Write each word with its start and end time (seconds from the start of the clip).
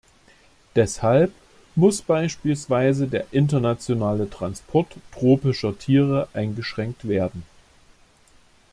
Deshalb 0.75 1.31
muss 1.75 2.01
beispielsweise 2.01 3.05
der 3.05 3.27
internationale 3.31 4.27
Transport 4.27 4.95
tropischer 5.11 5.77
Tiere 5.77 6.27
eingeschränkt 6.33 7.07
werden. 7.07 7.43